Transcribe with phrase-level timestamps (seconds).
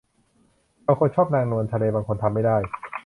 [0.85, 2.57] บางคนชอบนางนวลทะเลบางคนทำไม่ได้